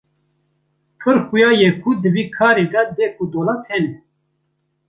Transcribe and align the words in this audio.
Pir 0.99 1.15
xuya 1.25 1.49
ye 1.59 1.67
ku 1.81 1.89
di 2.01 2.09
vî 2.15 2.23
karî 2.37 2.65
de 2.73 2.83
dek 2.97 3.13
û 3.23 3.25
dolap 3.33 3.61
hene. 3.69 3.93